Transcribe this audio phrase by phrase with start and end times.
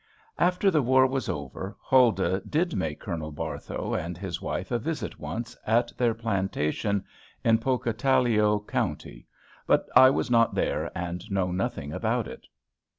[0.39, 5.19] After the war was over, Huldah did make Colonel Barthow and his wife a visit
[5.19, 7.05] once, at their plantation
[7.43, 9.27] in Pocataligo County;
[9.67, 12.47] but I was not there, and know nothing about it.